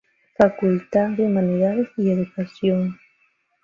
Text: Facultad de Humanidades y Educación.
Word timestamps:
Facultad 0.35 1.09
de 1.11 1.27
Humanidades 1.27 1.87
y 1.95 2.09
Educación. 2.09 2.97